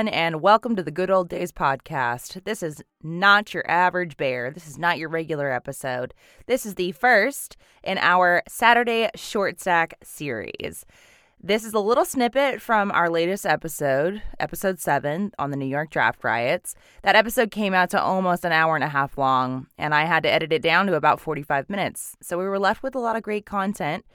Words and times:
everyone, 0.00 0.18
and 0.18 0.40
welcome 0.40 0.76
to 0.76 0.82
the 0.82 0.90
Good 0.90 1.10
Old 1.10 1.28
Days 1.28 1.52
podcast. 1.52 2.44
This 2.44 2.62
is 2.62 2.82
not 3.02 3.52
your 3.52 3.70
average 3.70 4.16
bear. 4.16 4.50
This 4.50 4.66
is 4.66 4.78
not 4.78 4.96
your 4.96 5.10
regular 5.10 5.52
episode. 5.52 6.14
This 6.46 6.64
is 6.64 6.76
the 6.76 6.92
first 6.92 7.58
in 7.84 7.98
our 7.98 8.42
Saturday 8.48 9.10
short 9.14 9.60
stack 9.60 9.98
series. 10.02 10.86
This 11.38 11.66
is 11.66 11.74
a 11.74 11.80
little 11.80 12.06
snippet 12.06 12.62
from 12.62 12.90
our 12.92 13.10
latest 13.10 13.44
episode, 13.44 14.22
episode 14.38 14.78
seven 14.80 15.32
on 15.38 15.50
the 15.50 15.56
New 15.58 15.66
York 15.66 15.90
draft 15.90 16.24
riots. 16.24 16.74
That 17.02 17.16
episode 17.16 17.50
came 17.50 17.74
out 17.74 17.90
to 17.90 18.00
almost 18.00 18.46
an 18.46 18.52
hour 18.52 18.76
and 18.76 18.84
a 18.84 18.88
half 18.88 19.18
long, 19.18 19.66
and 19.76 19.94
I 19.94 20.06
had 20.06 20.22
to 20.22 20.30
edit 20.30 20.50
it 20.50 20.62
down 20.62 20.86
to 20.86 20.94
about 20.94 21.20
45 21.20 21.68
minutes. 21.68 22.16
So 22.22 22.38
we 22.38 22.44
were 22.44 22.58
left 22.58 22.82
with 22.82 22.94
a 22.94 23.00
lot 23.00 23.16
of 23.16 23.22
great 23.22 23.44
content 23.44 24.06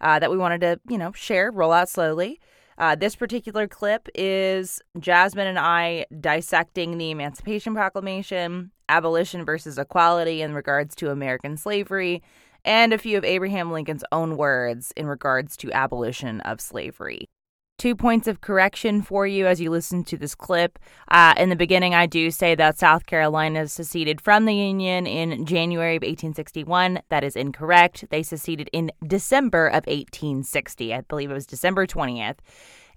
uh, 0.00 0.18
that 0.20 0.30
we 0.30 0.38
wanted 0.38 0.62
to, 0.62 0.80
you 0.88 0.96
know, 0.96 1.12
share, 1.12 1.50
roll 1.50 1.72
out 1.72 1.90
slowly. 1.90 2.40
Uh, 2.78 2.94
this 2.94 3.14
particular 3.14 3.68
clip 3.68 4.08
is 4.14 4.80
Jasmin 4.98 5.46
and 5.46 5.58
I 5.58 6.06
dissecting 6.20 6.98
the 6.98 7.10
Emancipation 7.10 7.74
Proclamation, 7.74 8.70
abolition 8.88 9.44
versus 9.44 9.78
equality 9.78 10.42
in 10.42 10.54
regards 10.54 10.94
to 10.96 11.10
American 11.10 11.56
slavery, 11.56 12.22
and 12.64 12.92
a 12.92 12.98
few 12.98 13.18
of 13.18 13.24
Abraham 13.24 13.70
Lincoln's 13.70 14.04
own 14.10 14.36
words 14.36 14.92
in 14.96 15.06
regards 15.06 15.56
to 15.58 15.72
abolition 15.72 16.40
of 16.40 16.60
slavery. 16.60 17.28
Two 17.76 17.96
points 17.96 18.28
of 18.28 18.40
correction 18.40 19.02
for 19.02 19.26
you 19.26 19.46
as 19.46 19.60
you 19.60 19.68
listen 19.68 20.04
to 20.04 20.16
this 20.16 20.34
clip. 20.36 20.78
Uh, 21.08 21.34
in 21.36 21.48
the 21.48 21.56
beginning, 21.56 21.92
I 21.92 22.06
do 22.06 22.30
say 22.30 22.54
that 22.54 22.78
South 22.78 23.04
Carolina 23.04 23.66
seceded 23.66 24.20
from 24.20 24.44
the 24.44 24.54
Union 24.54 25.08
in 25.08 25.44
January 25.44 25.96
of 25.96 26.02
1861. 26.02 27.00
That 27.08 27.24
is 27.24 27.34
incorrect. 27.34 28.04
They 28.10 28.22
seceded 28.22 28.70
in 28.72 28.92
December 29.04 29.66
of 29.66 29.86
1860. 29.86 30.94
I 30.94 31.00
believe 31.02 31.32
it 31.32 31.34
was 31.34 31.46
December 31.46 31.84
20th. 31.86 32.36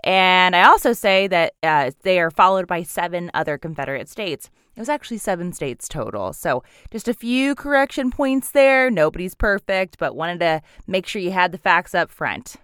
And 0.04 0.56
I 0.56 0.68
also 0.68 0.94
say 0.94 1.28
that 1.28 1.54
uh, 1.64 1.92
they 2.04 2.20
are 2.20 2.30
followed 2.30 2.68
by 2.68 2.84
seven 2.84 3.32
other 3.34 3.58
Confederate 3.58 4.08
states. 4.08 4.52
It 4.76 4.80
was 4.80 4.90
actually 4.90 5.18
seven 5.18 5.54
states 5.54 5.88
total. 5.88 6.34
So 6.34 6.64
just 6.92 7.08
a 7.08 7.16
few 7.16 7.56
correction 7.56 8.12
points 8.12 8.52
there. 8.52 8.92
Nobody's 8.92 9.34
perfect, 9.34 9.98
but 9.98 10.16
wanted 10.16 10.40
to 10.42 10.62
make 10.86 11.08
sure 11.08 11.20
you 11.20 11.32
had 11.32 11.52
the 11.52 11.58
facts 11.58 11.96
up 11.96 12.12
front. 12.12 12.58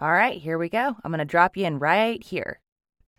All 0.00 0.12
right, 0.12 0.40
here 0.40 0.58
we 0.58 0.68
go. 0.68 0.96
I'm 1.02 1.10
going 1.10 1.18
to 1.18 1.24
drop 1.24 1.56
you 1.56 1.64
in 1.64 1.80
right 1.80 2.22
here. 2.22 2.60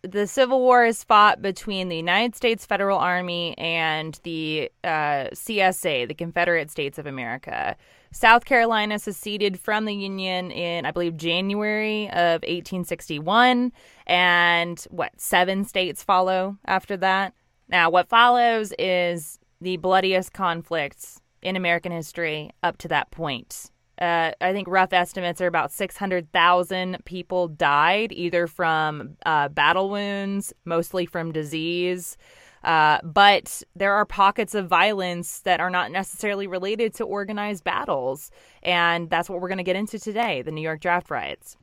The 0.02 0.28
Civil 0.28 0.62
War 0.62 0.86
is 0.86 1.04
fought 1.04 1.42
between 1.42 1.90
the 1.90 1.98
United 1.98 2.38
States 2.38 2.66
Federal 2.66 2.98
Army 2.98 3.54
and 3.58 4.18
the 4.24 4.72
uh, 4.86 5.28
CSA, 5.34 6.08
the 6.08 6.14
Confederate 6.14 6.72
States 6.72 6.98
of 6.98 7.06
America. 7.06 7.76
South 8.14 8.46
Carolina 8.46 8.98
seceded 8.98 9.60
from 9.60 9.84
the 9.84 9.94
Union 9.94 10.52
in, 10.52 10.86
I 10.86 10.92
believe, 10.92 11.18
January 11.18 12.08
of 12.12 12.44
1861. 12.44 13.74
And 14.08 14.80
what, 14.90 15.20
seven 15.20 15.66
states 15.66 16.02
follow 16.02 16.58
after 16.66 16.96
that? 16.96 17.34
Now, 17.68 17.90
what 17.90 18.08
follows 18.08 18.74
is 18.80 19.38
the 19.60 19.76
bloodiest 19.76 20.32
conflicts 20.32 21.20
in 21.42 21.58
American 21.58 21.92
history 21.92 22.52
up 22.64 22.78
to 22.78 22.88
that 22.88 23.12
point. 23.12 23.70
Uh, 24.00 24.32
I 24.40 24.54
think 24.54 24.68
rough 24.68 24.94
estimates 24.94 25.42
are 25.42 25.48
about 25.48 25.72
600,000 25.72 26.98
people 27.06 27.50
died 27.50 28.14
either 28.14 28.48
from 28.48 29.18
uh, 29.26 29.50
battle 29.50 29.90
wounds, 29.90 30.54
mostly 30.64 31.06
from 31.06 31.34
disease. 31.34 32.18
Uh, 32.64 33.00
but 33.04 33.62
there 33.76 33.94
are 33.94 34.06
pockets 34.06 34.56
of 34.56 34.68
violence 34.68 35.42
that 35.42 35.60
are 35.60 35.70
not 35.70 35.92
necessarily 35.92 36.48
related 36.48 36.94
to 36.96 37.04
organized 37.04 37.64
battles. 37.64 38.32
And 38.64 39.10
that's 39.10 39.30
what 39.30 39.42
we're 39.42 39.48
going 39.48 39.60
to 39.60 39.64
get 39.64 39.76
into 39.76 40.00
today 40.00 40.42
the 40.42 40.52
New 40.52 40.62
York 40.62 40.82
draft 40.82 41.10
riots. 41.10 41.58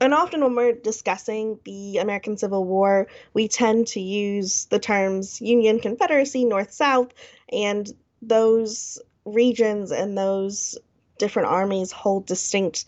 And 0.00 0.14
often 0.14 0.42
when 0.42 0.54
we're 0.54 0.72
discussing 0.72 1.58
the 1.64 1.98
American 1.98 2.36
Civil 2.36 2.64
War, 2.64 3.06
we 3.34 3.48
tend 3.48 3.88
to 3.88 4.00
use 4.00 4.66
the 4.66 4.78
terms 4.78 5.40
Union, 5.40 5.80
Confederacy, 5.80 6.44
North, 6.44 6.72
South, 6.72 7.12
and 7.50 7.90
those 8.22 8.98
regions 9.24 9.90
and 9.90 10.16
those 10.16 10.78
different 11.18 11.48
armies 11.48 11.92
hold 11.92 12.26
distinct 12.26 12.84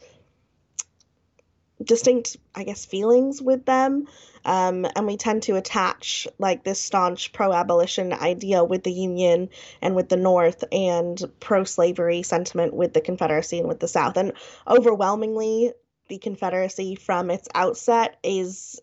distinct 1.82 2.36
i 2.54 2.64
guess 2.64 2.84
feelings 2.84 3.40
with 3.40 3.64
them 3.64 4.06
um, 4.44 4.86
and 4.96 5.06
we 5.06 5.16
tend 5.16 5.42
to 5.42 5.56
attach 5.56 6.26
like 6.38 6.64
this 6.64 6.80
staunch 6.80 7.32
pro-abolition 7.32 8.12
idea 8.12 8.64
with 8.64 8.82
the 8.82 8.92
union 8.92 9.48
and 9.82 9.94
with 9.94 10.08
the 10.08 10.16
north 10.16 10.64
and 10.72 11.22
pro-slavery 11.40 12.22
sentiment 12.22 12.74
with 12.74 12.92
the 12.94 13.00
confederacy 13.00 13.58
and 13.58 13.68
with 13.68 13.80
the 13.80 13.88
south 13.88 14.16
and 14.16 14.32
overwhelmingly 14.66 15.72
the 16.08 16.18
confederacy 16.18 16.94
from 16.94 17.30
its 17.30 17.48
outset 17.54 18.16
is 18.22 18.80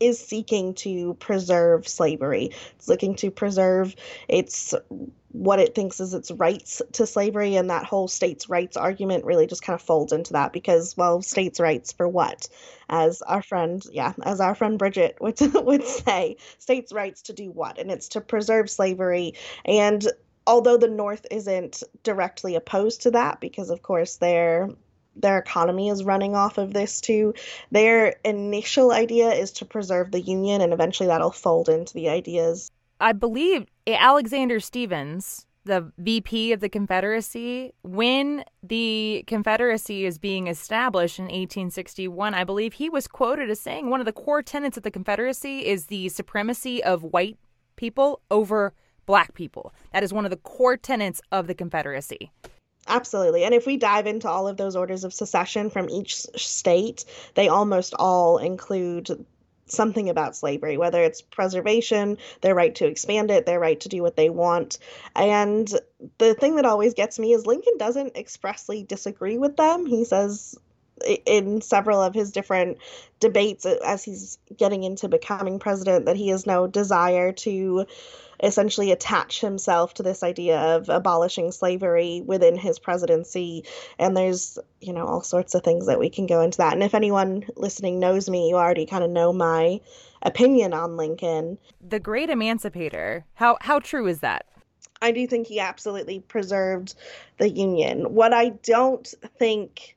is 0.00 0.18
seeking 0.18 0.74
to 0.74 1.14
preserve 1.14 1.86
slavery. 1.88 2.50
It's 2.76 2.88
looking 2.88 3.14
to 3.16 3.30
preserve 3.30 3.94
its 4.28 4.74
what 5.34 5.58
it 5.58 5.74
thinks 5.74 5.98
is 5.98 6.14
its 6.14 6.30
rights 6.30 6.80
to 6.92 7.04
slavery 7.04 7.56
and 7.56 7.68
that 7.68 7.84
whole 7.84 8.06
states' 8.06 8.48
rights 8.48 8.76
argument 8.76 9.24
really 9.24 9.48
just 9.48 9.62
kind 9.62 9.74
of 9.74 9.82
folds 9.82 10.12
into 10.12 10.32
that 10.32 10.52
because 10.52 10.96
well 10.96 11.20
states' 11.22 11.58
rights 11.58 11.90
for 11.90 12.06
what 12.06 12.48
as 12.88 13.20
our 13.22 13.42
friend 13.42 13.84
yeah 13.90 14.12
as 14.22 14.40
our 14.40 14.54
friend 14.54 14.78
bridget 14.78 15.16
would, 15.20 15.36
would 15.54 15.84
say 15.84 16.36
states' 16.58 16.92
rights 16.92 17.20
to 17.20 17.32
do 17.32 17.50
what 17.50 17.78
and 17.78 17.90
it's 17.90 18.08
to 18.08 18.20
preserve 18.20 18.70
slavery 18.70 19.34
and 19.64 20.06
although 20.46 20.76
the 20.76 20.88
north 20.88 21.26
isn't 21.32 21.82
directly 22.04 22.54
opposed 22.54 23.02
to 23.02 23.10
that 23.10 23.40
because 23.40 23.70
of 23.70 23.82
course 23.82 24.16
they're 24.16 24.68
their 25.16 25.38
economy 25.38 25.88
is 25.88 26.02
running 26.02 26.34
off 26.34 26.58
of 26.58 26.72
this 26.72 27.00
too. 27.00 27.34
Their 27.70 28.16
initial 28.24 28.90
idea 28.90 29.30
is 29.30 29.52
to 29.52 29.64
preserve 29.64 30.10
the 30.10 30.20
Union, 30.20 30.60
and 30.60 30.72
eventually 30.72 31.06
that'll 31.06 31.30
fold 31.30 31.68
into 31.68 31.94
the 31.94 32.08
ideas. 32.08 32.68
I 33.04 33.12
believe 33.12 33.66
Alexander 33.86 34.58
Stephens, 34.60 35.44
the 35.64 35.92
VP 35.98 36.52
of 36.52 36.60
the 36.60 36.70
Confederacy, 36.70 37.74
when 37.82 38.44
the 38.62 39.24
Confederacy 39.26 40.06
is 40.06 40.16
being 40.16 40.46
established 40.46 41.18
in 41.18 41.26
1861, 41.26 42.32
I 42.32 42.44
believe 42.44 42.72
he 42.72 42.88
was 42.88 43.06
quoted 43.06 43.50
as 43.50 43.60
saying 43.60 43.90
one 43.90 44.00
of 44.00 44.06
the 44.06 44.12
core 44.12 44.40
tenets 44.40 44.78
of 44.78 44.84
the 44.84 44.90
Confederacy 44.90 45.66
is 45.66 45.86
the 45.86 46.08
supremacy 46.08 46.82
of 46.82 47.02
white 47.02 47.36
people 47.76 48.22
over 48.30 48.72
black 49.04 49.34
people. 49.34 49.74
That 49.92 50.02
is 50.02 50.14
one 50.14 50.24
of 50.24 50.30
the 50.30 50.38
core 50.38 50.78
tenets 50.78 51.20
of 51.30 51.46
the 51.46 51.54
Confederacy. 51.54 52.32
Absolutely. 52.86 53.44
And 53.44 53.54
if 53.54 53.66
we 53.66 53.76
dive 53.76 54.06
into 54.06 54.30
all 54.30 54.48
of 54.48 54.56
those 54.56 54.76
orders 54.76 55.04
of 55.04 55.12
secession 55.12 55.68
from 55.68 55.90
each 55.90 56.16
state, 56.36 57.04
they 57.34 57.48
almost 57.48 57.92
all 57.98 58.38
include 58.38 59.26
something 59.66 60.08
about 60.08 60.36
slavery, 60.36 60.76
whether 60.76 61.02
it's 61.02 61.22
preservation, 61.22 62.18
their 62.40 62.54
right 62.54 62.74
to 62.76 62.86
expand 62.86 63.30
it, 63.30 63.46
their 63.46 63.60
right 63.60 63.80
to 63.80 63.88
do 63.88 64.02
what 64.02 64.16
they 64.16 64.30
want. 64.30 64.78
And 65.16 65.68
the 66.18 66.34
thing 66.34 66.56
that 66.56 66.66
always 66.66 66.94
gets 66.94 67.18
me 67.18 67.32
is 67.32 67.46
Lincoln 67.46 67.78
doesn't 67.78 68.16
expressly 68.16 68.82
disagree 68.82 69.38
with 69.38 69.56
them. 69.56 69.86
He 69.86 70.04
says 70.04 70.56
in 71.26 71.60
several 71.60 72.02
of 72.02 72.14
his 72.14 72.32
different 72.32 72.78
debates 73.20 73.66
as 73.66 74.04
he's 74.04 74.38
getting 74.56 74.84
into 74.84 75.08
becoming 75.08 75.58
president 75.58 76.06
that 76.06 76.16
he 76.16 76.28
has 76.28 76.46
no 76.46 76.66
desire 76.66 77.32
to 77.32 77.86
essentially 78.42 78.90
attach 78.90 79.40
himself 79.40 79.94
to 79.94 80.02
this 80.02 80.22
idea 80.22 80.58
of 80.58 80.88
abolishing 80.88 81.52
slavery 81.52 82.22
within 82.24 82.56
his 82.56 82.78
presidency. 82.78 83.64
And 83.98 84.16
there's, 84.16 84.58
you 84.80 84.92
know, 84.92 85.06
all 85.06 85.22
sorts 85.22 85.54
of 85.54 85.62
things 85.62 85.86
that 85.86 85.98
we 85.98 86.10
can 86.10 86.26
go 86.26 86.40
into 86.40 86.58
that. 86.58 86.74
And 86.74 86.82
if 86.82 86.94
anyone 86.94 87.44
listening 87.56 88.00
knows 88.00 88.28
me, 88.28 88.48
you 88.48 88.56
already 88.56 88.86
kind 88.86 89.04
of 89.04 89.10
know 89.10 89.32
my 89.32 89.80
opinion 90.22 90.74
on 90.74 90.96
Lincoln. 90.96 91.58
The 91.86 92.00
great 92.00 92.30
emancipator. 92.30 93.24
How 93.34 93.56
how 93.60 93.78
true 93.78 94.06
is 94.06 94.20
that? 94.20 94.46
I 95.00 95.10
do 95.10 95.26
think 95.26 95.46
he 95.46 95.60
absolutely 95.60 96.20
preserved 96.20 96.94
the 97.38 97.50
Union. 97.50 98.14
What 98.14 98.32
I 98.32 98.50
don't 98.50 99.06
think 99.38 99.96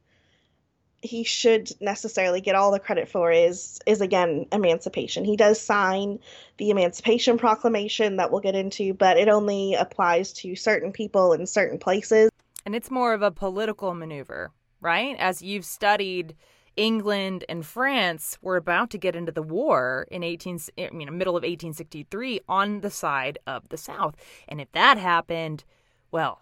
he 1.01 1.23
should 1.23 1.69
necessarily 1.79 2.41
get 2.41 2.55
all 2.55 2.71
the 2.71 2.79
credit 2.79 3.07
for 3.07 3.31
is 3.31 3.79
is 3.85 4.01
again 4.01 4.45
emancipation. 4.51 5.23
He 5.23 5.35
does 5.35 5.61
sign 5.61 6.19
the 6.57 6.69
Emancipation 6.69 7.37
Proclamation 7.37 8.17
that 8.17 8.31
we'll 8.31 8.41
get 8.41 8.55
into, 8.55 8.93
but 8.93 9.17
it 9.17 9.27
only 9.27 9.75
applies 9.75 10.33
to 10.33 10.55
certain 10.55 10.91
people 10.91 11.33
in 11.33 11.45
certain 11.45 11.77
places. 11.77 12.31
And 12.65 12.75
it's 12.75 12.91
more 12.91 13.13
of 13.13 13.21
a 13.21 13.31
political 13.31 13.93
maneuver, 13.93 14.51
right? 14.81 15.15
As 15.19 15.41
you've 15.41 15.65
studied 15.65 16.35
England 16.75 17.43
and 17.47 17.65
France 17.65 18.37
were 18.41 18.57
about 18.57 18.89
to 18.91 18.97
get 18.97 19.15
into 19.15 19.31
the 19.31 19.41
war 19.41 20.07
in 20.11 20.23
18 20.23 20.59
I 20.77 20.89
mean 20.91 21.17
middle 21.17 21.37
of 21.37 21.43
1863 21.43 22.41
on 22.47 22.81
the 22.81 22.91
side 22.91 23.39
of 23.45 23.69
the 23.69 23.77
South. 23.77 24.15
And 24.47 24.59
if 24.59 24.71
that 24.71 24.97
happened, 24.97 25.63
well, 26.11 26.41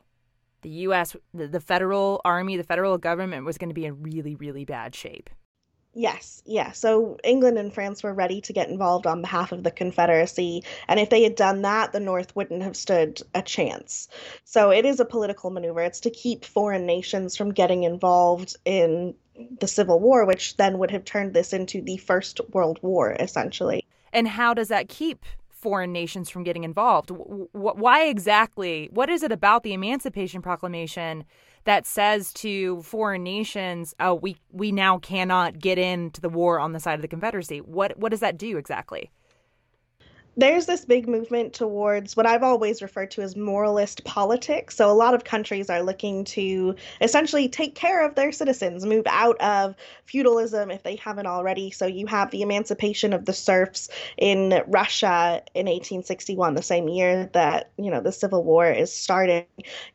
the 0.65 0.71
U.S., 0.87 1.15
the, 1.31 1.47
the 1.47 1.59
federal 1.59 2.21
army, 2.25 2.57
the 2.57 2.63
federal 2.63 2.97
government 2.97 3.45
was 3.45 3.59
going 3.59 3.69
to 3.69 3.75
be 3.75 3.85
in 3.85 4.01
really, 4.01 4.33
really 4.33 4.65
bad 4.65 4.95
shape. 4.95 5.29
Yes, 5.93 6.41
yeah. 6.43 6.71
So 6.71 7.19
England 7.23 7.59
and 7.59 7.71
France 7.71 8.01
were 8.01 8.15
ready 8.15 8.41
to 8.41 8.51
get 8.51 8.67
involved 8.67 9.05
on 9.05 9.21
behalf 9.21 9.51
of 9.51 9.61
the 9.61 9.69
Confederacy. 9.69 10.63
And 10.87 10.99
if 10.99 11.11
they 11.11 11.21
had 11.21 11.35
done 11.35 11.61
that, 11.61 11.93
the 11.93 11.99
North 11.99 12.35
wouldn't 12.35 12.63
have 12.63 12.75
stood 12.75 13.21
a 13.35 13.43
chance. 13.43 14.07
So 14.43 14.71
it 14.71 14.85
is 14.85 14.99
a 14.99 15.05
political 15.05 15.51
maneuver. 15.51 15.81
It's 15.81 15.99
to 15.99 16.09
keep 16.09 16.43
foreign 16.43 16.87
nations 16.87 17.37
from 17.37 17.53
getting 17.53 17.83
involved 17.83 18.55
in 18.65 19.13
the 19.59 19.67
Civil 19.67 19.99
War, 19.99 20.25
which 20.25 20.57
then 20.57 20.79
would 20.79 20.89
have 20.89 21.05
turned 21.05 21.35
this 21.35 21.53
into 21.53 21.79
the 21.79 21.97
First 21.97 22.41
World 22.49 22.79
War, 22.81 23.15
essentially. 23.19 23.85
And 24.11 24.27
how 24.27 24.55
does 24.55 24.69
that 24.69 24.89
keep 24.89 25.23
foreign 25.65 25.91
nations 25.91 26.29
from 26.29 26.43
getting 26.43 26.63
involved? 26.63 27.09
Why 27.09 28.03
exactly? 28.03 28.87
What 28.91 29.09
is 29.09 29.23
it 29.23 29.31
about 29.31 29.63
the 29.63 29.73
Emancipation 29.73 30.43
Proclamation 30.43 31.23
that 31.63 31.87
says 31.87 32.31
to 32.33 32.83
foreign 32.83 33.23
nations, 33.23 33.95
"Oh, 33.99 34.13
we 34.13 34.37
we 34.51 34.71
now 34.71 34.99
cannot 34.99 35.57
get 35.57 35.79
into 35.79 36.21
the 36.21 36.29
war 36.29 36.59
on 36.59 36.73
the 36.73 36.79
side 36.79 36.93
of 36.99 37.01
the 37.01 37.07
Confederacy"? 37.07 37.61
What 37.61 37.97
what 37.97 38.11
does 38.11 38.19
that 38.19 38.37
do 38.37 38.57
exactly? 38.57 39.09
There's 40.37 40.65
this 40.65 40.83
big 40.83 41.07
movement 41.07 41.53
towards 41.53 42.17
what 42.17 42.25
I've 42.25 42.43
always 42.43 42.81
referred 42.81 43.11
to 43.11 43.21
as 43.21 43.35
moralist 43.35 44.03
politics. 44.03 44.75
So, 44.75 44.91
a 44.91 44.93
lot 44.93 45.13
of 45.13 45.23
countries 45.23 45.69
are 45.69 45.81
looking 45.81 46.25
to 46.25 46.75
essentially 46.99 47.47
take 47.47 47.75
care 47.75 48.05
of 48.05 48.15
their 48.15 48.31
citizens, 48.31 48.85
move 48.85 49.05
out 49.07 49.39
of 49.39 49.75
feudalism 50.05 50.71
if 50.71 50.83
they 50.83 50.97
haven't 50.97 51.27
already. 51.27 51.71
So, 51.71 51.85
you 51.85 52.05
have 52.07 52.31
the 52.31 52.41
emancipation 52.41 53.13
of 53.13 53.25
the 53.25 53.33
serfs 53.33 53.89
in 54.17 54.61
Russia 54.67 55.41
in 55.53 55.67
1861, 55.67 56.55
the 56.55 56.61
same 56.61 56.89
year 56.89 57.29
that, 57.33 57.71
you 57.77 57.89
know, 57.89 58.01
the 58.01 58.11
Civil 58.11 58.43
War 58.43 58.69
is 58.69 58.93
starting. 58.93 59.45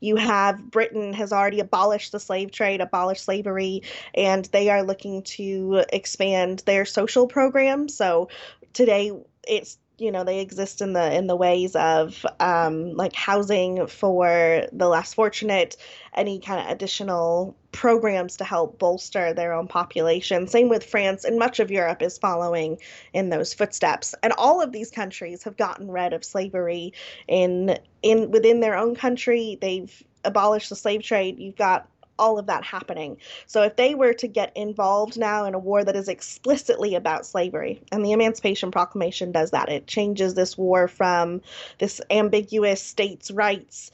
You 0.00 0.16
have 0.16 0.70
Britain 0.70 1.12
has 1.12 1.32
already 1.32 1.60
abolished 1.60 2.12
the 2.12 2.20
slave 2.20 2.50
trade, 2.50 2.80
abolished 2.80 3.24
slavery, 3.24 3.82
and 4.14 4.46
they 4.46 4.70
are 4.70 4.82
looking 4.82 5.22
to 5.22 5.84
expand 5.92 6.62
their 6.66 6.86
social 6.86 7.26
programs. 7.26 7.94
So, 7.94 8.30
today 8.72 9.12
it's 9.46 9.78
you 10.00 10.10
know 10.10 10.24
they 10.24 10.40
exist 10.40 10.80
in 10.80 10.94
the 10.94 11.14
in 11.14 11.26
the 11.26 11.36
ways 11.36 11.76
of 11.76 12.24
um, 12.40 12.94
like 12.94 13.14
housing 13.14 13.86
for 13.86 14.66
the 14.72 14.88
less 14.88 15.14
fortunate 15.14 15.76
any 16.14 16.40
kind 16.40 16.66
of 16.66 16.72
additional 16.72 17.56
programs 17.72 18.36
to 18.36 18.44
help 18.44 18.78
bolster 18.78 19.32
their 19.32 19.52
own 19.52 19.68
population. 19.68 20.48
Same 20.48 20.68
with 20.68 20.84
france 20.84 21.24
and 21.24 21.38
much 21.38 21.60
of 21.60 21.70
europe 21.70 22.02
is 22.02 22.18
following 22.18 22.78
in 23.12 23.28
those 23.28 23.54
footsteps. 23.54 24.14
And 24.22 24.32
all 24.32 24.62
of 24.62 24.72
these 24.72 24.90
countries 24.90 25.42
have 25.44 25.56
gotten 25.56 25.90
rid 25.90 26.12
of 26.12 26.24
slavery 26.24 26.92
in 27.28 27.78
in 28.02 28.30
within 28.30 28.60
their 28.60 28.76
own 28.76 28.94
country. 28.94 29.58
They've 29.60 30.02
abolished 30.24 30.70
the 30.70 30.76
slave 30.76 31.02
trade. 31.02 31.38
You've 31.38 31.56
got 31.56 31.88
all 32.20 32.38
of 32.38 32.46
that 32.46 32.62
happening. 32.62 33.16
So 33.46 33.62
if 33.62 33.74
they 33.74 33.96
were 33.96 34.12
to 34.14 34.28
get 34.28 34.56
involved 34.56 35.18
now 35.18 35.46
in 35.46 35.54
a 35.54 35.58
war 35.58 35.82
that 35.82 35.96
is 35.96 36.08
explicitly 36.08 36.94
about 36.94 37.26
slavery, 37.26 37.82
and 37.90 38.04
the 38.04 38.12
Emancipation 38.12 38.70
Proclamation 38.70 39.32
does 39.32 39.50
that, 39.50 39.70
it 39.70 39.88
changes 39.88 40.34
this 40.34 40.56
war 40.56 40.86
from 40.86 41.40
this 41.78 42.00
ambiguous 42.10 42.82
states' 42.82 43.30
rights 43.30 43.90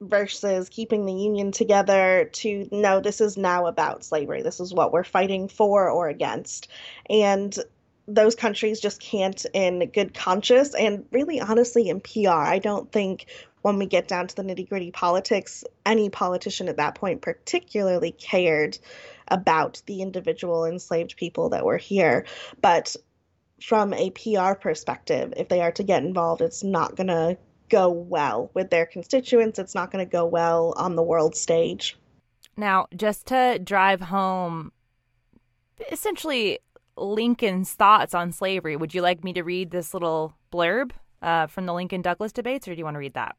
versus 0.00 0.68
keeping 0.68 1.06
the 1.06 1.12
union 1.12 1.52
together 1.52 2.28
to 2.30 2.68
no 2.70 3.00
this 3.00 3.18
is 3.22 3.38
now 3.38 3.66
about 3.66 4.04
slavery 4.04 4.42
this 4.42 4.60
is 4.60 4.74
what 4.74 4.92
we're 4.92 5.02
fighting 5.02 5.48
for 5.48 5.88
or 5.88 6.08
against 6.08 6.68
and 7.08 7.58
those 8.06 8.34
countries 8.34 8.78
just 8.78 9.00
can't 9.00 9.46
in 9.52 9.90
good 9.90 10.14
conscience 10.14 10.74
and 10.74 11.06
really 11.10 11.40
honestly 11.40 11.88
in 11.88 12.00
PR 12.00 12.30
I 12.30 12.58
don't 12.58 12.92
think 12.92 13.26
when 13.66 13.78
we 13.78 13.86
get 13.86 14.06
down 14.06 14.28
to 14.28 14.36
the 14.36 14.44
nitty 14.44 14.68
gritty 14.68 14.92
politics, 14.92 15.64
any 15.84 16.08
politician 16.08 16.68
at 16.68 16.76
that 16.76 16.94
point 16.94 17.20
particularly 17.20 18.12
cared 18.12 18.78
about 19.26 19.82
the 19.86 20.02
individual 20.02 20.64
enslaved 20.64 21.16
people 21.16 21.48
that 21.48 21.64
were 21.64 21.76
here. 21.76 22.24
But 22.62 22.94
from 23.60 23.92
a 23.92 24.10
PR 24.10 24.54
perspective, 24.54 25.34
if 25.36 25.48
they 25.48 25.62
are 25.62 25.72
to 25.72 25.82
get 25.82 26.04
involved, 26.04 26.42
it's 26.42 26.62
not 26.62 26.94
going 26.94 27.08
to 27.08 27.36
go 27.68 27.90
well 27.90 28.52
with 28.54 28.70
their 28.70 28.86
constituents. 28.86 29.58
It's 29.58 29.74
not 29.74 29.90
going 29.90 30.06
to 30.06 30.08
go 30.08 30.24
well 30.26 30.72
on 30.76 30.94
the 30.94 31.02
world 31.02 31.34
stage. 31.34 31.96
Now, 32.56 32.86
just 32.94 33.26
to 33.26 33.58
drive 33.58 34.00
home 34.00 34.70
essentially 35.90 36.60
Lincoln's 36.96 37.72
thoughts 37.72 38.14
on 38.14 38.30
slavery, 38.30 38.76
would 38.76 38.94
you 38.94 39.02
like 39.02 39.24
me 39.24 39.32
to 39.32 39.42
read 39.42 39.72
this 39.72 39.92
little 39.92 40.36
blurb 40.52 40.92
uh, 41.20 41.48
from 41.48 41.66
the 41.66 41.74
Lincoln 41.74 42.00
Douglas 42.00 42.30
debates, 42.30 42.68
or 42.68 42.74
do 42.74 42.78
you 42.78 42.84
want 42.84 42.94
to 42.94 43.00
read 43.00 43.14
that? 43.14 43.34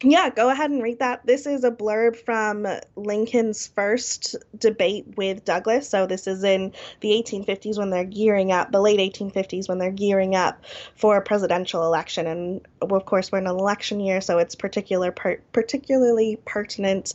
Yeah, 0.00 0.30
go 0.30 0.48
ahead 0.48 0.70
and 0.70 0.80
read 0.80 1.00
that. 1.00 1.26
This 1.26 1.44
is 1.44 1.64
a 1.64 1.72
blurb 1.72 2.14
from 2.14 2.68
Lincoln's 2.94 3.66
first 3.66 4.36
debate 4.56 5.16
with 5.16 5.44
Douglas. 5.44 5.88
So, 5.88 6.06
this 6.06 6.28
is 6.28 6.44
in 6.44 6.72
the 7.00 7.08
1850s 7.08 7.78
when 7.78 7.90
they're 7.90 8.04
gearing 8.04 8.52
up, 8.52 8.70
the 8.70 8.80
late 8.80 9.00
1850s 9.00 9.68
when 9.68 9.78
they're 9.78 9.90
gearing 9.90 10.36
up 10.36 10.64
for 10.94 11.16
a 11.16 11.22
presidential 11.22 11.82
election. 11.82 12.28
And 12.28 12.60
of 12.80 13.06
course, 13.06 13.32
we're 13.32 13.38
in 13.38 13.48
an 13.48 13.58
election 13.58 13.98
year, 13.98 14.20
so 14.20 14.38
it's 14.38 14.54
particular 14.54 15.10
per- 15.10 15.40
particularly 15.52 16.38
pertinent. 16.44 17.14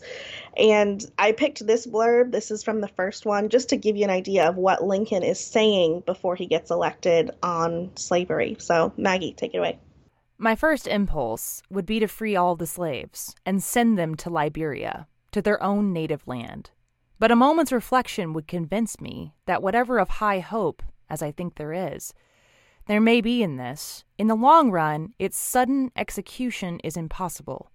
And 0.57 1.09
I 1.17 1.31
picked 1.31 1.65
this 1.65 1.87
blurb. 1.87 2.33
This 2.33 2.51
is 2.51 2.63
from 2.63 2.81
the 2.81 2.89
first 2.89 3.25
one, 3.25 3.47
just 3.47 3.69
to 3.69 3.77
give 3.77 3.95
you 3.95 4.03
an 4.03 4.09
idea 4.09 4.49
of 4.49 4.57
what 4.57 4.83
Lincoln 4.83 5.23
is 5.23 5.39
saying 5.39 6.03
before 6.05 6.35
he 6.35 6.47
gets 6.47 6.69
elected 6.69 7.31
on 7.41 7.91
slavery. 7.95 8.57
So, 8.59 8.91
Maggie, 8.97 9.31
take 9.31 9.53
it 9.53 9.59
away. 9.59 9.79
My 10.43 10.55
first 10.55 10.89
impulse 10.89 11.63
would 11.69 11.85
be 11.85 12.01
to 12.01 12.07
free 12.09 12.35
all 12.35 12.57
the 12.57 12.67
slaves 12.67 13.33
and 13.45 13.63
send 13.63 13.97
them 13.97 14.13
to 14.15 14.29
Liberia, 14.29 15.07
to 15.31 15.41
their 15.41 15.63
own 15.63 15.93
native 15.93 16.27
land. 16.27 16.71
But 17.17 17.31
a 17.31 17.35
moment's 17.37 17.71
reflection 17.71 18.33
would 18.33 18.45
convince 18.45 18.99
me 18.99 19.35
that 19.45 19.63
whatever 19.63 19.99
of 19.99 20.09
high 20.09 20.39
hope, 20.39 20.83
as 21.09 21.21
I 21.21 21.31
think 21.31 21.55
there 21.55 21.71
is, 21.71 22.13
there 22.87 22.99
may 22.99 23.21
be 23.21 23.41
in 23.41 23.55
this, 23.55 24.03
in 24.17 24.27
the 24.27 24.35
long 24.35 24.69
run, 24.69 25.13
its 25.17 25.37
sudden 25.37 25.91
execution 25.95 26.81
is 26.83 26.97
impossible. 26.97 27.71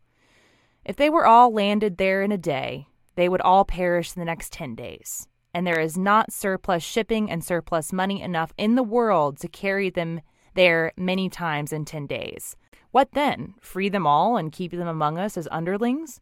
If 0.85 0.97
they 0.97 1.09
were 1.09 1.25
all 1.25 1.51
landed 1.51 1.97
there 1.97 2.21
in 2.21 2.33
a 2.33 2.37
day, 2.37 2.89
they 3.15 3.31
would 3.31 3.41
all 3.41 3.65
perish 3.65 4.15
in 4.15 4.21
the 4.21 4.27
next 4.27 4.53
ten 4.53 4.75
days, 4.75 5.27
and 5.55 5.67
there 5.67 5.81
is 5.81 5.97
not 5.97 6.35
surplus 6.35 6.83
shipping 6.83 7.31
and 7.31 7.43
surplus 7.43 7.95
money 7.95 8.21
enough 8.21 8.53
in 8.59 8.75
the 8.75 8.83
world 8.83 9.39
to 9.39 9.49
carry 9.49 9.89
them 9.89 10.21
there 10.59 10.93
many 10.97 11.29
times 11.29 11.73
in 11.73 11.85
10 11.85 12.09
days. 12.09 12.57
What 12.91 13.13
then? 13.13 13.55
Free 13.61 13.89
them 13.89 14.07
all 14.07 14.37
and 14.37 14.53
keep 14.53 14.73
them 14.73 14.89
among 14.89 15.19
us 15.19 15.37
as 15.37 15.49
underlings? 15.51 16.21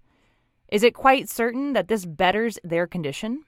Is 0.68 0.82
it 0.82 0.94
quite 0.94 1.28
certain 1.28 1.72
that 1.74 1.88
this 1.88 2.04
betters 2.04 2.58
their 2.64 2.86
condition? 2.86 3.44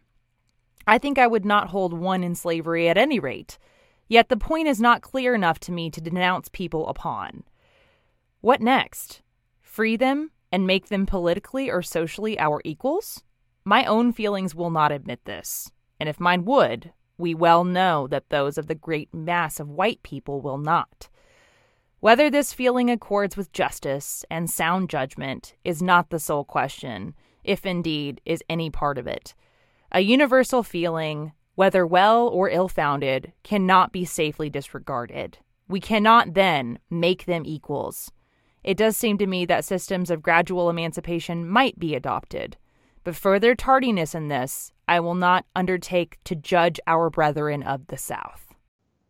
I 0.86 0.98
think 0.98 1.18
I 1.18 1.26
would 1.26 1.44
not 1.44 1.68
hold 1.68 1.92
one 1.92 2.22
in 2.22 2.34
slavery 2.34 2.88
at 2.88 2.96
any 2.96 3.18
rate. 3.18 3.58
Yet 4.08 4.28
the 4.28 4.36
point 4.36 4.68
is 4.68 4.80
not 4.80 5.02
clear 5.02 5.34
enough 5.34 5.58
to 5.60 5.72
me 5.72 5.90
to 5.90 6.00
denounce 6.00 6.48
people 6.48 6.88
upon. 6.88 7.44
What 8.40 8.62
next? 8.62 9.20
Free 9.60 9.96
them 9.96 10.30
and 10.50 10.66
make 10.66 10.88
them 10.88 11.04
politically 11.04 11.70
or 11.70 11.82
socially 11.82 12.38
our 12.38 12.62
equals? 12.64 13.22
My 13.64 13.84
own 13.84 14.12
feelings 14.12 14.54
will 14.54 14.70
not 14.70 14.92
admit 14.92 15.24
this, 15.24 15.70
and 16.00 16.08
if 16.08 16.18
mine 16.18 16.46
would, 16.46 16.92
we 17.18 17.34
well 17.34 17.64
know 17.64 18.06
that 18.06 18.30
those 18.30 18.56
of 18.56 18.66
the 18.66 18.74
great 18.74 19.12
mass 19.12 19.60
of 19.60 19.68
white 19.68 20.02
people 20.02 20.40
will 20.40 20.56
not. 20.56 21.08
Whether 22.00 22.30
this 22.30 22.52
feeling 22.52 22.90
accords 22.90 23.36
with 23.36 23.52
justice 23.52 24.24
and 24.30 24.48
sound 24.48 24.88
judgment 24.88 25.54
is 25.64 25.82
not 25.82 26.10
the 26.10 26.20
sole 26.20 26.44
question, 26.44 27.14
if 27.42 27.66
indeed 27.66 28.20
is 28.24 28.44
any 28.48 28.70
part 28.70 28.98
of 28.98 29.08
it. 29.08 29.34
A 29.90 30.00
universal 30.00 30.62
feeling, 30.62 31.32
whether 31.56 31.84
well 31.84 32.28
or 32.28 32.48
ill 32.50 32.68
founded, 32.68 33.32
cannot 33.42 33.90
be 33.90 34.04
safely 34.04 34.48
disregarded. 34.48 35.38
We 35.66 35.80
cannot 35.80 36.34
then 36.34 36.78
make 36.88 37.24
them 37.24 37.42
equals. 37.44 38.12
It 38.62 38.76
does 38.76 38.96
seem 38.96 39.18
to 39.18 39.26
me 39.26 39.44
that 39.46 39.64
systems 39.64 40.08
of 40.08 40.22
gradual 40.22 40.70
emancipation 40.70 41.48
might 41.48 41.80
be 41.80 41.96
adopted. 41.96 42.56
But 43.02 43.16
further 43.16 43.56
tardiness 43.56 44.14
in 44.14 44.28
this 44.28 44.72
I 44.86 45.00
will 45.00 45.16
not 45.16 45.46
undertake 45.56 46.18
to 46.24 46.36
judge 46.36 46.78
our 46.86 47.10
brethren 47.10 47.64
of 47.64 47.88
the 47.88 47.96
South. 47.96 48.47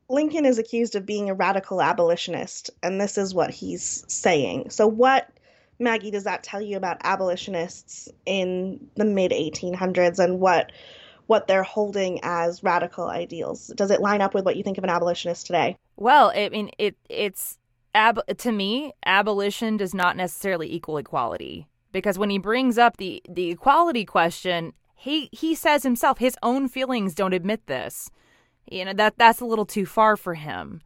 Lincoln 0.08 0.46
is 0.46 0.58
accused 0.58 0.94
of 0.94 1.04
being 1.04 1.28
a 1.28 1.34
radical 1.34 1.82
abolitionist, 1.82 2.70
and 2.82 3.00
this 3.00 3.18
is 3.18 3.34
what 3.34 3.50
he's 3.50 4.04
saying. 4.08 4.70
So, 4.70 4.86
what, 4.86 5.28
Maggie, 5.78 6.10
does 6.10 6.24
that 6.24 6.42
tell 6.42 6.62
you 6.62 6.76
about 6.76 6.98
abolitionists 7.04 8.08
in 8.24 8.88
the 8.96 9.04
mid 9.04 9.32
1800s 9.32 10.18
and 10.18 10.40
what 10.40 10.72
what 11.26 11.46
they're 11.46 11.62
holding 11.62 12.20
as 12.22 12.62
radical 12.62 13.08
ideals? 13.08 13.68
Does 13.76 13.90
it 13.90 14.00
line 14.00 14.22
up 14.22 14.32
with 14.32 14.46
what 14.46 14.56
you 14.56 14.62
think 14.62 14.78
of 14.78 14.84
an 14.84 14.90
abolitionist 14.90 15.46
today? 15.46 15.76
Well, 15.96 16.32
I 16.34 16.48
mean, 16.48 16.70
it 16.78 16.96
it's 17.10 17.58
ab- 17.94 18.26
to 18.38 18.52
me, 18.52 18.94
abolition 19.04 19.76
does 19.76 19.94
not 19.94 20.16
necessarily 20.16 20.72
equal 20.72 20.96
equality 20.96 21.66
because 21.92 22.18
when 22.18 22.30
he 22.30 22.38
brings 22.38 22.78
up 22.78 22.96
the 22.96 23.22
the 23.28 23.50
equality 23.50 24.06
question, 24.06 24.72
he 24.94 25.28
he 25.32 25.54
says 25.54 25.82
himself 25.82 26.18
his 26.18 26.36
own 26.42 26.68
feelings 26.68 27.14
don't 27.14 27.34
admit 27.34 27.66
this. 27.66 28.10
You 28.70 28.84
know 28.86 28.92
that 28.94 29.14
that's 29.18 29.40
a 29.40 29.44
little 29.44 29.66
too 29.66 29.86
far 29.86 30.16
for 30.16 30.34
him. 30.34 30.80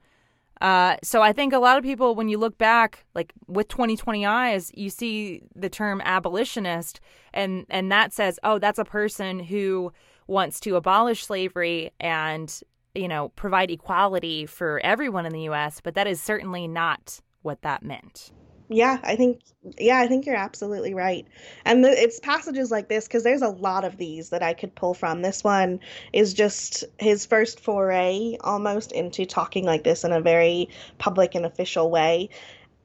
Uh, 0.63 0.97
so 1.03 1.23
I 1.23 1.33
think 1.33 1.53
a 1.53 1.59
lot 1.59 1.77
of 1.77 1.83
people, 1.83 2.15
when 2.15 2.29
you 2.29 2.39
look 2.39 2.57
back, 2.57 3.05
like 3.17 3.33
with 3.49 3.67
2020 3.67 4.25
eyes, 4.25 4.71
you 4.75 4.91
see 4.91 5.43
the 5.57 5.69
term 5.69 6.01
abolitionist, 6.05 7.01
and 7.35 7.67
and 7.69 7.91
that 7.91 8.13
says, 8.13 8.39
oh, 8.45 8.59
that's 8.59 8.79
a 8.79 8.85
person 8.85 9.41
who 9.41 9.93
wants 10.29 10.61
to 10.61 10.77
abolish 10.77 11.27
slavery 11.27 11.91
and 11.99 12.61
you 12.95 13.09
know 13.09 13.31
provide 13.31 13.73
equality 13.73 14.47
for 14.47 14.81
everyone 14.85 15.27
in 15.27 15.33
the 15.33 15.43
U.S. 15.43 15.81
But 15.81 15.95
that 15.95 16.07
is 16.07 16.23
certainly 16.23 16.69
not 16.69 17.21
what 17.43 17.63
that 17.63 17.83
meant. 17.83 18.31
Yeah, 18.69 18.99
I 19.03 19.17
think 19.17 19.41
yeah, 19.79 19.99
I 19.99 20.07
think 20.09 20.25
you're 20.27 20.35
absolutely 20.37 20.95
right. 20.95 21.27
And 21.65 21.85
the, 21.85 21.91
it's 21.91 22.19
passages 22.21 22.71
like 22.71 22.89
this 22.89 23.07
because 23.07 23.23
there's 23.23 23.43
a 23.43 23.49
lot 23.49 23.85
of 23.85 23.97
these 23.99 24.31
that 24.31 24.43
I 24.43 24.55
could 24.55 24.75
pull 24.75 24.95
from. 24.95 25.23
This 25.23 25.45
one 25.45 25.81
is 26.13 26.33
just 26.33 26.85
his 26.99 27.27
first 27.27 27.61
foray 27.61 28.37
almost 28.41 28.93
into 28.93 29.27
talking 29.27 29.65
like 29.65 29.85
this 29.85 30.05
in 30.05 30.13
a 30.13 30.21
very 30.21 30.69
public 30.99 31.35
and 31.35 31.45
official 31.45 31.91
way. 31.91 32.31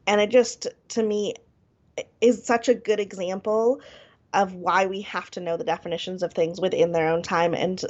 And 0.06 0.20
it 0.22 0.30
just 0.30 0.68
to 0.90 1.04
me 1.04 1.36
is 2.22 2.44
such 2.46 2.70
a 2.70 2.76
good 2.76 3.00
example 3.00 3.82
of 4.34 4.54
why 4.54 4.86
we 4.88 5.02
have 5.02 5.32
to 5.32 5.40
know 5.40 5.58
the 5.58 5.64
definitions 5.64 6.22
of 6.22 6.34
things 6.34 6.60
within 6.60 6.92
their 6.92 7.08
own 7.10 7.22
time 7.24 7.54
and 7.54 7.84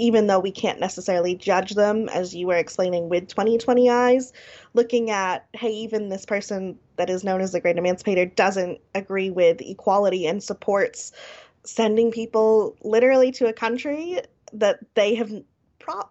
even 0.00 0.26
though 0.26 0.38
we 0.40 0.50
can't 0.50 0.80
necessarily 0.80 1.34
judge 1.34 1.74
them 1.74 2.08
as 2.08 2.34
you 2.34 2.46
were 2.46 2.56
explaining 2.56 3.10
with 3.10 3.28
2020 3.28 3.90
eyes 3.90 4.32
looking 4.72 5.10
at 5.10 5.46
hey 5.52 5.70
even 5.70 6.08
this 6.08 6.24
person 6.24 6.76
that 6.96 7.10
is 7.10 7.22
known 7.22 7.42
as 7.42 7.52
the 7.52 7.60
great 7.60 7.76
emancipator 7.76 8.24
doesn't 8.24 8.80
agree 8.94 9.28
with 9.28 9.60
equality 9.60 10.26
and 10.26 10.42
supports 10.42 11.12
sending 11.64 12.10
people 12.10 12.74
literally 12.82 13.30
to 13.30 13.46
a 13.46 13.52
country 13.52 14.18
that 14.54 14.78
they 14.94 15.14
have 15.14 15.30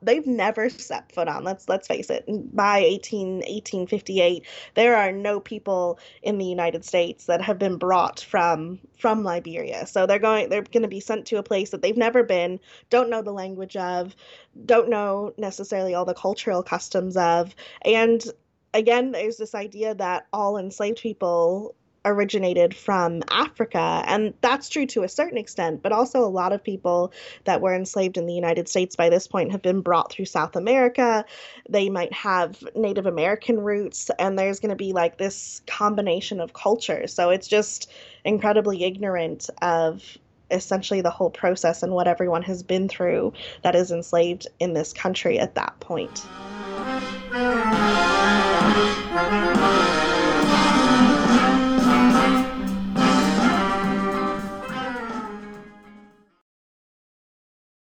they've 0.02 0.26
never 0.26 0.70
set 0.70 1.12
foot 1.12 1.28
on. 1.28 1.44
Let's 1.44 1.68
let's 1.70 1.88
face 1.88 2.10
it. 2.10 2.26
By 2.56 2.80
18 2.80 3.38
1858, 3.38 4.46
there 4.76 4.96
are 4.96 5.12
no 5.12 5.40
people 5.40 6.00
in 6.22 6.38
the 6.38 6.46
United 6.46 6.86
States 6.86 7.26
that 7.26 7.42
have 7.42 7.60
been 7.60 7.78
brought 7.78 8.20
from 8.20 8.80
from 8.98 9.24
Liberia. 9.24 9.86
So 9.88 10.06
they're 10.06 10.20
going 10.20 10.50
they're 10.50 10.62
going 10.62 10.84
to 10.84 10.90
be 10.90 11.00
sent 11.00 11.26
to 11.28 11.38
a 11.38 11.44
place 11.44 11.70
that 11.72 11.82
they've 11.82 11.98
never 11.98 12.24
been, 12.24 12.60
don't 12.90 13.10
know 13.10 13.22
the 13.22 13.32
language 13.34 13.76
of, 13.78 14.16
don't 14.66 14.90
know 14.90 15.34
necessarily 15.38 15.94
all 15.94 16.06
the 16.06 16.14
cultural 16.14 16.64
customs 16.64 17.18
of, 17.18 17.56
and 17.84 18.24
again 18.74 19.12
there's 19.12 19.38
this 19.38 19.56
idea 19.56 19.96
that 19.96 20.28
all 20.32 20.58
enslaved 20.58 21.00
people 21.02 21.76
originated 22.06 22.76
from 22.76 23.22
Africa. 23.30 24.04
And 24.06 24.34
that's 24.42 24.70
true 24.70 24.86
to 24.88 25.04
a 25.04 25.10
certain 25.10 25.38
extent, 25.38 25.82
but 25.82 25.92
also 25.92 26.24
a 26.24 26.30
lot 26.30 26.54
of 26.54 26.64
people 26.64 27.12
that 27.44 27.62
were 27.62 27.74
enslaved 27.74 28.18
in 28.18 28.26
the 28.26 28.34
United 28.34 28.68
States 28.68 28.96
by 28.96 29.10
this 29.10 29.28
point 29.28 29.52
have 29.52 29.62
been 29.62 29.82
brought 29.82 30.12
through 30.12 30.26
South 30.26 30.56
America. 30.56 31.26
They 31.70 31.90
might 31.90 32.14
have 32.14 32.64
Native 32.76 33.06
American 33.06 33.60
roots, 33.60 34.10
and 34.18 34.38
there's 34.38 34.60
going 34.60 34.70
to 34.70 34.76
be 34.76 34.94
like 34.94 35.18
this 35.18 35.62
combination 35.68 36.40
of 36.40 36.54
cultures. 36.54 37.14
So 37.14 37.30
it's 37.30 37.48
just 37.48 37.92
incredibly 38.24 38.84
ignorant 38.84 39.50
of 39.62 40.18
essentially 40.52 41.02
the 41.02 41.12
whole 41.12 41.30
process 41.30 41.84
and 41.84 41.94
what 41.94 42.08
everyone 42.08 42.42
has 42.44 42.64
been 42.64 42.90
through 42.90 43.34
that 43.64 43.76
is 43.76 43.92
enslaved 43.92 44.48
in 44.60 44.74
this 44.74 44.94
country 44.94 45.38
at 45.38 45.56
that 45.56 45.80
point. 45.80 46.26